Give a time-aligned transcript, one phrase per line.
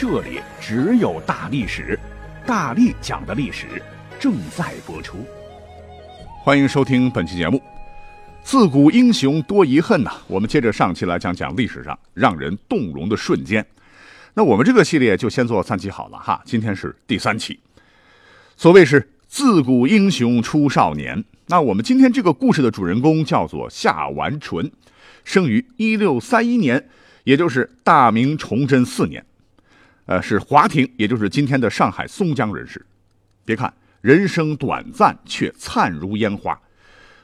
[0.00, 1.98] 这里只有大历史，
[2.46, 3.82] 大力讲的历史
[4.20, 5.26] 正在播出。
[6.44, 7.60] 欢迎收听本期节目。
[8.44, 13.66] 自古英雄多遗恨呐，我们接着上期来讲讲历史上让人动容的瞬间。
[14.34, 17.58] 那我们这个系列就先做三期好了哈，今天是第三期。
[18.56, 24.70] 所谓是自古英雄出少年，那我们今天这个故事的主人公叫做夏完淳，
[25.24, 26.88] 生于一六三一年，
[27.24, 29.24] 也就是大明崇祯四年。
[30.08, 32.84] 呃，是华亭，也就是今天的上海松江人士。
[33.44, 36.58] 别看人生短暂，却灿如烟花。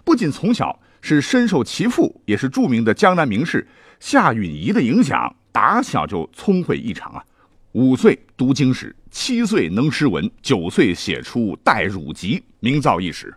[0.04, 3.66] 不仅从小是深受其父，也是著名的江南名士
[4.00, 7.24] 夏允彝的影响，打小就聪慧异常啊。
[7.72, 13.34] 五岁读经史，七岁能诗文，九岁写出《代汝集》，名噪一时。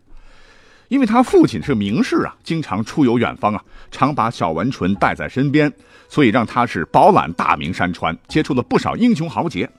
[0.90, 5.72] 因为他父亲是名士啊，经常出游远方啊，常把小文纯带在身边，
[6.08, 9.70] 所以让他是饱览大明山川，接触了不少英雄豪杰。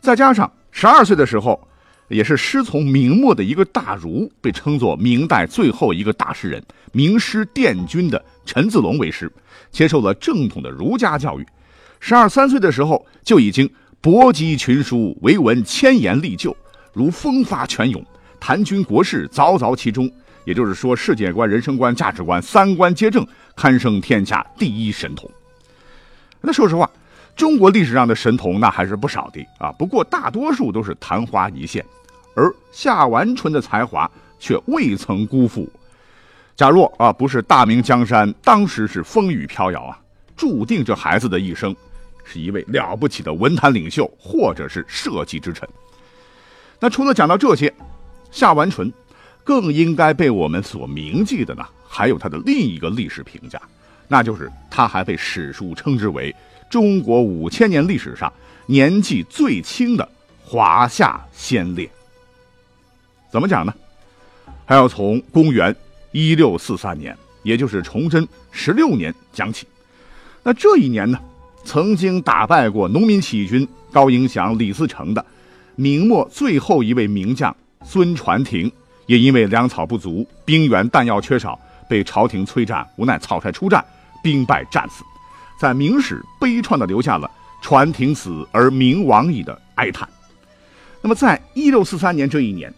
[0.00, 1.66] 再加上十二岁的时候，
[2.08, 9.32] 也是师从明末的一个大儒，被称作明代最后一个大诗人、名师殿军的陈子龙为师，
[9.70, 11.46] 接受了正统的儒家教育。
[11.98, 13.68] 十二三岁的时候，就已经
[14.02, 16.54] 博集群书，为文千言历就，
[16.92, 18.04] 如风发泉涌，
[18.38, 20.08] 谈军国事，凿凿其中。
[20.46, 25.28] 也就是说，世界观、人生观、价值观三观皆正，堪称天下第一神童。
[26.40, 26.88] 那说实话，
[27.34, 29.72] 中国历史上的神童那还是不少的啊。
[29.72, 31.84] 不过大多数都是昙花一现，
[32.36, 34.08] 而夏完淳的才华
[34.38, 35.68] 却未曾辜负。
[36.54, 39.98] 假若啊不是大明江山当时是风雨飘摇啊，
[40.36, 41.74] 注定这孩子的一生
[42.24, 45.68] 是一位了不起的文坛领袖，或者是社稷之臣。
[46.78, 47.74] 那除了讲到这些，
[48.30, 48.92] 夏完淳。
[49.46, 53.62] 更应该被我们所铭记的呢，还有他的另一个历史评价，
[54.08, 56.34] 那就是他还被史书称之为
[56.68, 58.30] 中国五千年历史上
[58.66, 60.06] 年纪最轻的
[60.42, 61.88] 华夏先烈。
[63.30, 63.72] 怎么讲呢？
[64.64, 65.74] 还要从公元
[66.10, 69.64] 一六四三年，也就是崇祯十六年讲起。
[70.42, 71.20] 那这一年呢，
[71.64, 75.24] 曾经打败过农民起义军高迎祥、李自成的
[75.76, 78.68] 明末最后一位名将孙传庭。
[79.06, 81.58] 也因为粮草不足、兵源弹药缺少，
[81.88, 83.84] 被朝廷催战，无奈草率出战，
[84.22, 85.04] 兵败战死，
[85.58, 87.30] 在明史悲怆地留下了
[87.62, 90.08] “传庭死而明亡矣”的哀叹。
[91.00, 92.72] 那么，在一六四三年这一年，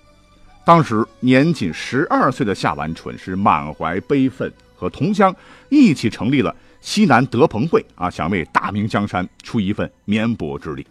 [0.66, 5.34] 当时年仅十二岁的夏完淳是满怀悲愤，和同乡
[5.70, 10.86] 一起成立了西南德朋会啊，想为大明江山出一份绵薄之力。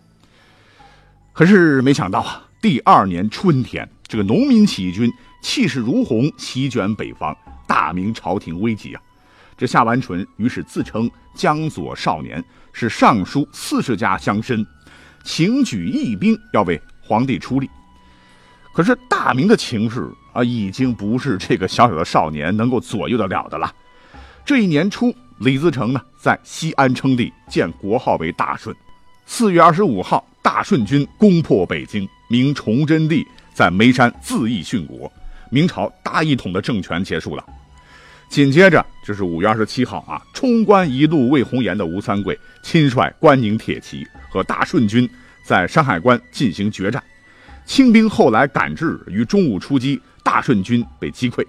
[1.32, 5.08] 可是没想到啊，第二年春天，这个农民起义军。
[5.42, 7.36] 气势如虹，席卷北方，
[7.68, 9.02] 大明朝廷危急啊！
[9.58, 12.44] 这夏完淳于是自称江左少年，
[12.74, 14.66] 是上书四十家乡绅，
[15.24, 17.70] 请举义兵要为皇帝出力。
[18.74, 23.74] 可是大明的情势啊，已经不是这个小小的少年能够左右得了的了。
[24.46, 28.76] 这一年初，李自成呢在西安称帝，建国号为大顺。
[29.26, 35.12] 四月二十五号，大顺军攻破北京，明崇祯帝在眉山自缢殉国。
[35.50, 37.46] 明朝大一统的政权结束了，
[38.30, 45.10] 紧接着就是五月二十七号啊，冲冠一怒为红颜的吴三桂亲率关宁铁骑和大顺军
[45.46, 47.02] 在山海关进行决战，
[47.66, 51.46] 清兵后来赶至，于中午出击，大顺军被击溃。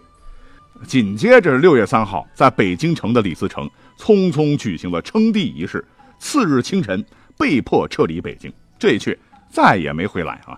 [0.86, 5.84] 紧接着六月三号，在北京城的李自成匆匆举行了称帝仪式，
[6.20, 7.04] 次日清晨
[7.36, 9.18] 被迫撤离北京，这一去
[9.50, 10.56] 再也没回来啊。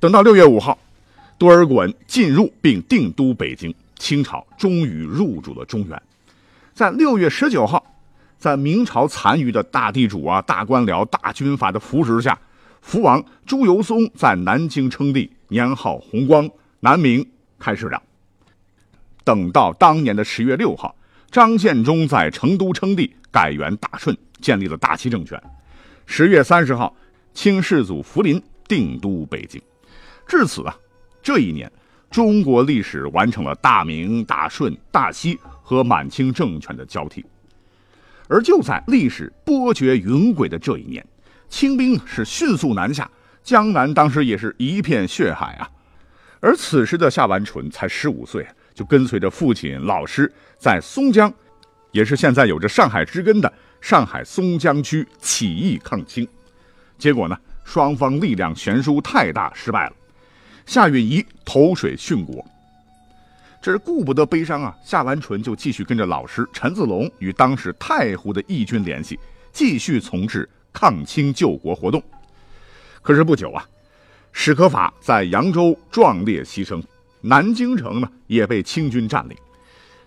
[0.00, 0.76] 等到六月五号。
[1.40, 6.02] 多尔衮进入并定都北京，清朝终于入主了中原。
[6.74, 7.82] 在六月十九号，
[8.36, 12.38] 在明朝残余的大地主啊、大官僚、大军阀的扶持下，
[12.82, 16.46] 福王朱由崧在南京称帝，年号弘光，
[16.80, 17.26] 南明
[17.58, 18.02] 开始了。
[19.24, 20.94] 等到当年的十月六号，
[21.30, 25.42] 张献忠在成都称帝，改元大顺，建立了大齐政权。
[26.04, 26.94] 十月三十号，
[27.32, 29.58] 清世祖福临定都北京。
[30.26, 30.76] 至此啊。
[31.22, 31.70] 这一年，
[32.10, 37.24] 中国历史完成了大明、大顺、大西和满清政权的交替。
[38.28, 41.04] 而就在历史波谲云诡的这一年，
[41.48, 43.10] 清兵是迅速南下，
[43.42, 45.68] 江南当时也是一片血海啊。
[46.40, 51.32] 而此时的夏完淳才十五岁，就跟随着父亲、老师在松江，
[51.92, 56.26] 也是现在有着上海之根的上海松江区起义抗清。
[56.96, 59.92] 结果呢，双方力量悬殊太大，失败了。
[60.66, 62.44] 夏允彝投水殉国。
[63.62, 69.18] 这是顾不得悲伤啊，夏完淳就继续跟着老师陈子龙与当时太湖的义军联系，
[69.52, 72.02] 继续从事抗清救国活动。
[73.02, 73.66] 可是不久啊。
[74.32, 76.80] 史可法在扬州壮烈牺牲，
[77.20, 79.36] 南京城呢也被清军占领。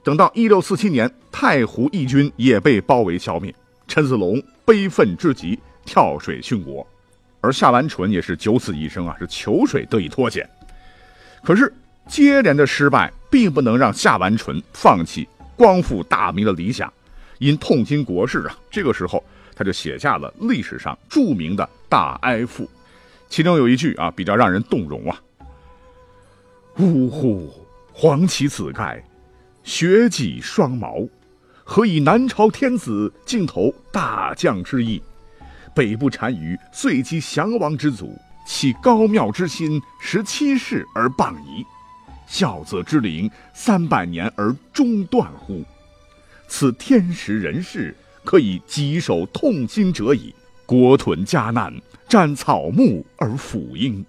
[0.01, 3.53] 等到一六四七年，太湖义军也被包围消灭，
[3.85, 6.87] 陈子龙悲愤至极，跳水殉国。
[7.43, 10.49] 而夏完淳也是九死一生啊，是求水得以脱险。
[11.43, 11.71] 可是
[12.07, 16.91] 接连的失败，并不能让夏完淳放弃光复大明的理想。
[17.39, 19.21] 因痛心国事啊，这个时候
[19.53, 22.69] 他就写下了历史上著名的大哀赋。
[23.27, 25.21] 其中有一句啊，比较让人动容啊。
[26.77, 27.51] 呜呼，
[27.91, 29.03] 黄旗子盖，
[29.63, 31.05] 血戟双矛，
[31.65, 35.01] 何以南朝天子尽投大将之意？
[35.75, 41.65] 北部单于遂击降王之祖，其高妙之心，十七世而谤夷，
[42.27, 45.63] 孝则之灵，三百年而中断乎？
[46.47, 50.33] 此天时人事，可以棘手痛心者矣。
[50.65, 51.73] 国屯家难。
[52.09, 54.05] 占草木而抚膺，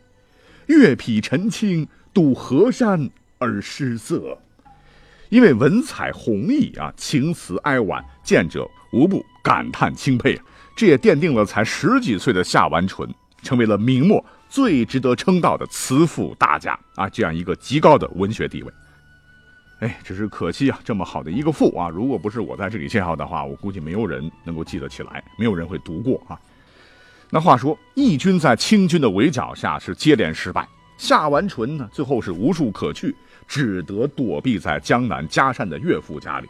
[0.66, 3.08] 月匹陈清，渡河山
[3.38, 4.37] 而失色。
[5.31, 10.37] 因为文采宏逸啊，情辞哀婉，见者无不感叹钦佩。
[10.75, 13.08] 这也奠定了才十几岁的夏完淳
[13.43, 18.73] 成为了明末最值得称道的词赋大家啊，这样一个极高的文学地位。
[19.81, 26.40] 哎，只是可惜啊，这么好的一个赋啊，如果不是我在这里介绍的话，我估计没有人能够记得起来，没有人会读过啊。
[27.31, 30.67] 那话说，义军在清军的围剿下是接连失败，
[30.97, 33.14] 夏完淳呢最后是无处可去，
[33.47, 36.49] 只得躲避在江南嘉善的岳父家里。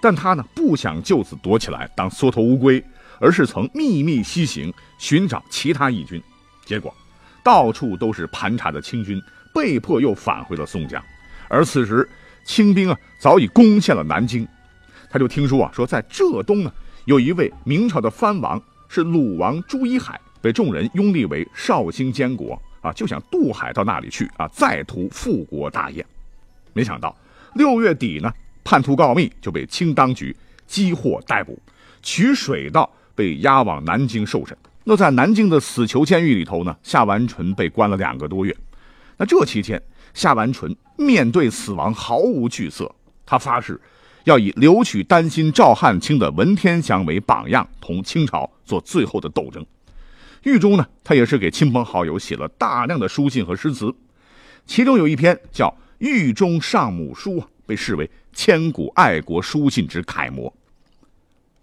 [0.00, 2.82] 但他呢不想就此躲起来当缩头乌龟，
[3.20, 6.22] 而是曾秘密西行寻找其他义军，
[6.64, 6.94] 结果
[7.42, 9.20] 到处都是盘查的清军，
[9.54, 11.02] 被迫又返回了宋江。
[11.48, 12.08] 而此时
[12.44, 14.46] 清兵啊早已攻陷了南京，
[15.10, 16.72] 他就听说啊说在浙东呢
[17.06, 18.62] 有一位明朝的藩王。
[18.90, 26.02] 是鲁王朱一海被众人拥立为绍兴监国啊，就想渡海到那里去啊，再图复国大业。
[26.72, 27.14] 没想到
[27.54, 28.32] 六月底呢，
[28.68, 30.36] 叛徒告密就被清当局
[30.68, 31.58] 缉获逮捕，
[32.02, 34.54] 取水道被押往南京受审。
[34.84, 38.54] 那在南京的死囚监狱里头呢，夏完淳被关了两个多月。
[39.16, 39.82] 那这期间，
[40.12, 42.94] 夏完淳面对死亡毫无惧色，
[43.24, 43.80] 他发誓。
[44.24, 49.64] 要以留取丹心赵汉卿的文天祥为榜样，同清朝做最后的斗争。
[50.42, 53.94] 狱中呢，他也是给亲朋好友写了大量的书信和诗词，
[54.66, 60.50] 其中有一篇叫《狱中上母书》啊，被视为千古爱国书信之楷模。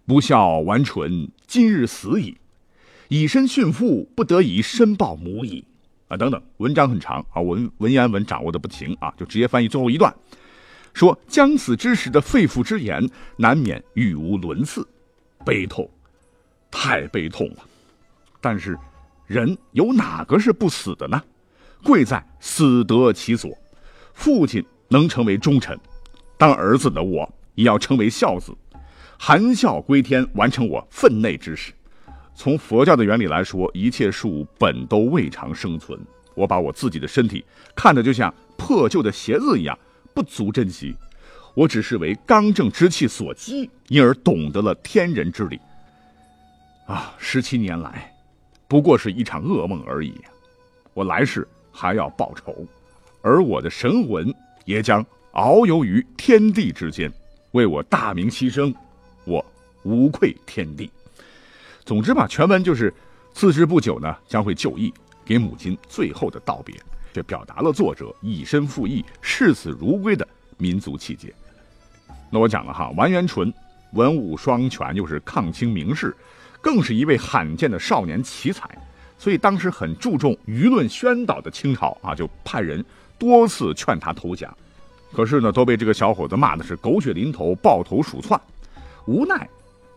[0.05, 2.37] 不孝完淳，今日死矣，
[3.07, 5.65] 以身殉父，不得已申报母矣。
[6.07, 10.15] 啊，等等，文章很长啊，文文言文掌握的不行啊，就直接翻译最后一段。
[10.93, 14.87] 说将死之时的肺腑之言，难免语无伦次，
[15.43, 15.89] 悲痛，
[16.69, 17.65] 太悲痛了。
[18.39, 18.77] 但是，
[19.25, 21.19] 人有哪个是不死的呢？
[21.83, 23.51] 贵在死得其所。
[24.13, 25.77] 父亲能成为忠臣，
[26.37, 28.53] 当儿子的我也要成为孝子，
[29.17, 31.71] 含笑归天，完成我分内之事。
[32.33, 35.99] 从佛教的原理来说，一切事物本都未尝生存。
[36.33, 39.77] 我把我自己的身体看得就像破旧的鞋子一样。
[40.13, 40.95] 不足珍惜，
[41.53, 45.59] 我只是为刚正之气所激，因而懂得了天人之理。
[46.87, 48.13] 啊，十七年来，
[48.65, 50.13] 不过是一场噩梦而已。
[50.93, 52.65] 我来世还要报仇，
[53.21, 57.11] 而我的神魂也将遨游于天地之间，
[57.51, 58.73] 为我大明牺牲。
[59.25, 59.45] 我
[59.83, 60.89] 无愧天地。
[61.83, 62.91] 总之吧，全文就是
[63.33, 64.93] 自知不久呢将会就义，
[65.25, 66.73] 给母亲最后的道别。
[67.13, 70.27] 却表达了作者以身赴义、视死如归的
[70.57, 71.33] 民族气节。
[72.29, 73.53] 那我讲了哈，完颜淳
[73.93, 76.13] 文武双全，又是抗清名士，
[76.59, 78.69] 更是一位罕见的少年奇才。
[79.17, 82.83] 所以当时很注重舆论宣导的清朝啊，就派人
[83.17, 84.53] 多次劝他投降。
[85.15, 88.39] 可是呢，都被这个小伙子骂的是狗血淋头、抱头鼠窜。
[89.05, 89.47] 无奈，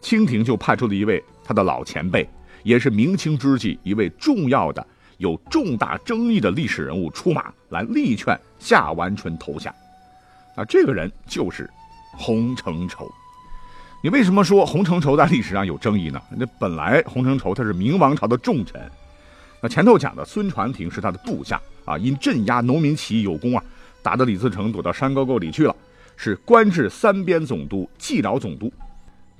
[0.00, 2.28] 清廷就派出了一位他的老前辈，
[2.62, 4.86] 也是明清之际一位重要的。
[5.16, 9.74] 有重大争议的历史人物出马来力劝夏完淳投降，
[10.54, 11.68] 啊，这个人就是
[12.16, 13.10] 洪承畴。
[14.00, 16.22] 你为什么说洪承畴在历史上有争议呢？
[16.30, 18.80] 那本来洪承畴他是明王朝的重臣，
[19.60, 23.64] 那前头讲的孙传庭是他的部下啊，因镇压农民起义有功啊，
[24.02, 25.74] 打得李自成躲到山沟沟里去了，
[26.16, 28.72] 是官至三边总督、蓟辽总督。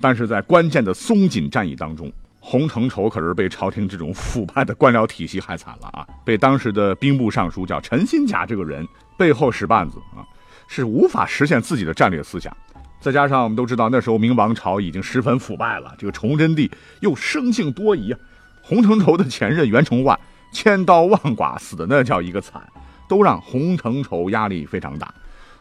[0.01, 6.07] 但是在关键的松锦战役当中，洪承畴可是被朝廷这种腐败的官僚体系害惨了啊！
[6.23, 8.87] 被当时的兵部尚书叫陈新甲这个人
[9.17, 10.23] 背后使绊子啊，
[10.67, 12.55] 是无法实现自己的战略思想。
[13.01, 18.19] 再加上我们都知道那时候明王朝已经十分腐败了，这个崇祯帝又生性多疑啊。
[18.61, 20.17] 洪承畴的前任袁崇焕
[20.53, 22.61] 千刀万剐，死的那叫一个惨，
[23.09, 25.13] 都让洪承畴压力非常大。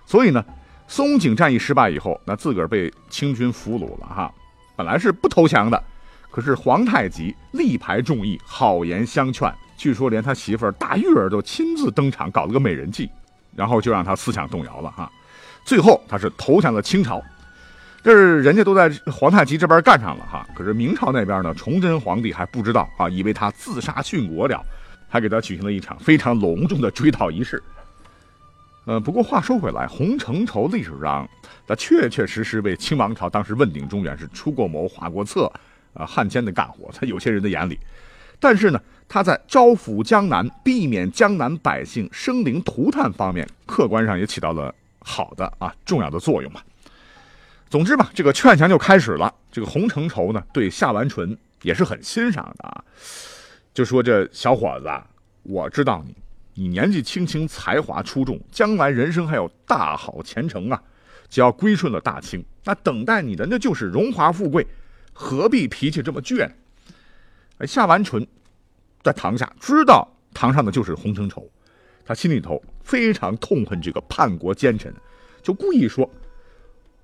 [0.06, 0.44] 所以呢，
[0.86, 4.32] 松井战役失败以后，那自个儿被清军俘虏了哈。
[4.76, 5.82] 本来是不投降的。
[6.30, 13.10] 可是皇太极力排众议，好言相劝，据说连他媳妇儿大玉儿都亲自登场，搞了个美人计，
[13.56, 15.10] 然后就让他思想动摇了哈。
[15.64, 17.20] 最后他是投降了清朝，
[18.04, 20.46] 这是人家都在皇太极这边干上了哈。
[20.54, 24.62] 可是明朝那边呢，崇祯皇帝还不知道啊，以为他自杀殉国了，
[25.08, 27.62] 还给他举行了一场非常隆重的追悼仪式。
[28.84, 31.28] 呃，不过话说回来，洪承畴历史上
[31.66, 35.50] 他确确实实为清王朝当时问鼎中原，是出过谋、划过策。
[35.94, 37.76] 啊，汉奸的干活，在有些人的眼里，
[38.38, 46.62] 但是呢，他在招抚江南、避免江南百姓生灵涂炭方面，客观上也起到了好的啊重要的作用吧。
[47.68, 49.34] 总之吧，这个劝降就开始了。
[49.50, 52.84] 这个洪承畴呢，对夏完淳也是很欣赏的啊，
[53.78, 54.88] 就说这小伙子，
[55.44, 56.12] 我知道你，
[56.54, 60.82] 你年纪轻轻，才华出众，将来人生还有大好前程啊。
[61.28, 64.66] 只要归顺了大清，那等待你的那就是荣华富贵。
[65.12, 66.50] 何必脾气这么倔？
[67.58, 68.26] 哎，夏完淳
[69.04, 71.48] 在堂下知道堂上的就是洪承畴，
[72.04, 74.92] 他心里头非常痛恨这个叛国奸臣，
[75.40, 76.10] 就故意说：“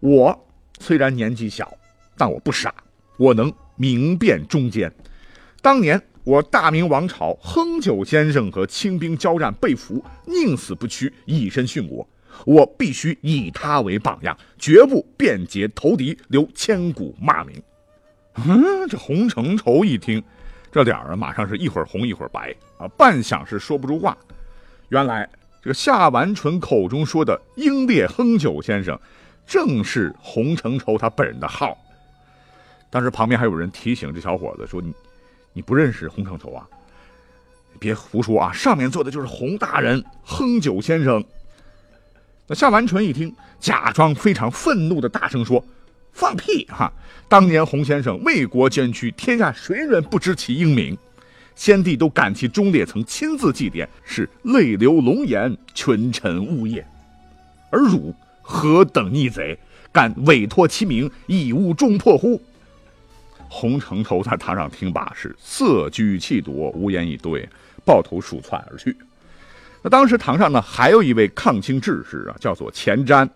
[0.02, 0.46] 我
[0.80, 1.72] 虽然年纪小，
[2.16, 2.74] 但我不傻，
[3.16, 4.92] 我能明辨忠奸。
[5.62, 12.06] 当年我大明王朝亨九先生和清兵交战被俘，宁死不屈，以身殉国。
[12.46, 17.62] 我必须以他为榜样，绝不变节投敌，留千古骂名。”
[18.46, 20.20] 嗯，这洪承畴一听，
[20.72, 24.16] 这脸儿，马上是一会儿红一会儿白啊，半晌是说不出话。
[24.88, 25.28] 原来
[25.62, 28.98] 这个夏完淳口中说的英烈亨九先生，
[29.46, 31.76] 正是洪承畴他本人的号。
[32.90, 34.92] 当时旁边还有人提醒这小伙子说：“你
[35.54, 36.68] 你不认识洪承畴啊？
[37.78, 38.52] 别胡说啊！
[38.52, 41.24] 上面坐的就是洪大人，亨九先生。”
[42.46, 45.64] 那夏完淳一听，假装非常愤怒的大声说。
[46.12, 46.92] 放屁哈！
[47.28, 50.96] 当年洪先生为国捐躯，天下谁人不知其英名？
[51.56, 56.86] 先帝都感其忠烈，曾亲自祭奠，是泪流龙颜，群臣呜咽。
[57.68, 59.58] 而汝何等逆贼，
[59.90, 62.40] 敢委托其名，以误中破乎？
[63.48, 67.48] 洪承畴在堂上听罢，是色居气夺，无言以对，
[67.84, 68.96] 抱头鼠窜而去。
[69.82, 73.28] 那当时堂上呢，还有一位抗清志士啊，叫做钱瞻，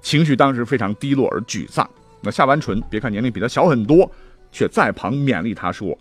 [0.00, 1.88] 情绪当时非常低落而沮丧。
[2.22, 4.10] 那夏完淳，别看年龄比他小很多，
[4.50, 5.96] 却在旁勉励他说：“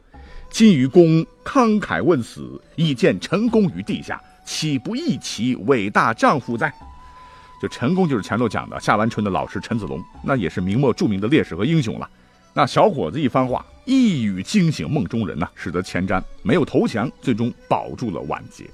[0.50, 6.74] 今于公慷慨问死，以见成功于地下，岂不义其伟大丈夫哉？”
[7.62, 12.10] 就陈公就是前头讲的夏完淳的老师陈子龙，那也是明末著名的烈士和英雄了。
[12.54, 18.70] 那小伙子一番话，一语惊醒梦中人呐，使得钱瞻没有投降，最终保住了晚节。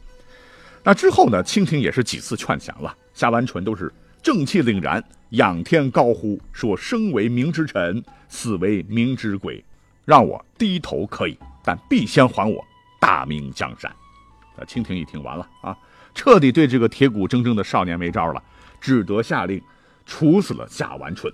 [0.84, 3.92] 那之后呢，清廷也是几次劝降了，夏完淳都是。
[4.24, 9.64] 正气凛然，仰天高呼说：“生为明之臣，死为明之鬼，
[10.06, 12.66] 让我低头可以，但必先还我
[13.00, 13.90] 大明江山。”
[14.58, 15.78] 那清廷一听完了啊，
[16.16, 18.42] 彻底对这个铁骨铮铮的少年没招了，
[18.82, 19.62] 只得下令
[20.06, 21.32] 处死了夏完淳。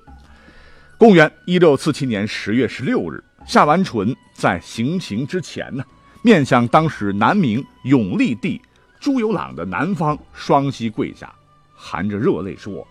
[0.97, 5.83] 公元一六四七年十月十六日，夏完淳在行刑之前呢，
[6.21, 8.61] 面向当时南明永历帝
[9.01, 11.33] 朱由榔的南方，双膝跪下。
[11.75, 12.87] 含着热泪说：“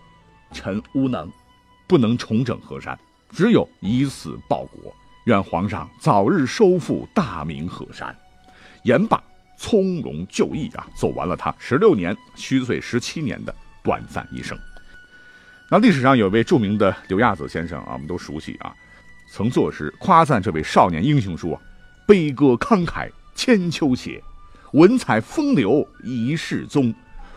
[0.53, 1.31] 臣无能，
[1.87, 2.97] 不能重整河山，
[3.31, 4.93] 只有以死报国。
[5.25, 8.15] 愿皇上早日收复大明河山。”
[8.83, 9.23] 言罢，
[9.57, 14.55] 从容就义啊，走完了他十六年虚岁十七年的短暂一生。
[15.73, 18.71] 那历史上有位著名的刘亚子先生啊，我们都熟悉啊，
[19.27, 21.59] 曾作诗夸赞这位少年英雄说
[22.05, 24.21] ：“悲歌慷慨千秋写，
[24.73, 26.93] 文采风流一世宗。”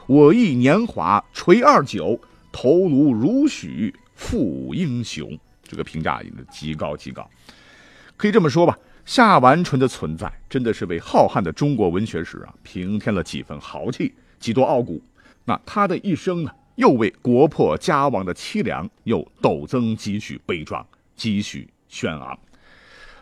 [0.07, 2.21] 我亦年华垂二九，
[2.53, 5.27] 头颅如许复英雄。
[5.63, 7.27] 这个评价极高极高。
[8.19, 15.03] 可以这么说吧，夏完淳的存在真的是为浩瀚的中国文学史啊平添了几分豪气，几多傲骨。
[15.47, 22.39] 那他的一生呢，又为国破家亡的凄凉又陡增几许悲壮，几许轩昂。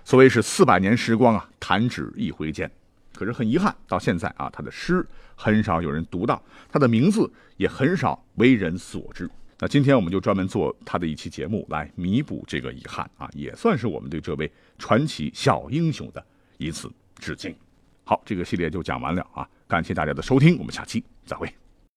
[0.04, 2.70] 所谓是四百年时光啊，弹指一挥间。
[3.14, 5.06] 可是很遗憾，到现在啊，他的诗
[5.36, 9.30] 很少有人读到，他的名字也很少为人所知。
[9.60, 16.22] 那今天我们就专门做他的一期节目来弥补这个遗憾啊，也算是我们对这位传奇小英雄的
[16.58, 17.54] 一次致敬。
[18.02, 21.63] 好，这个系列就讲完了啊，感谢大家的收听，我们下期再会。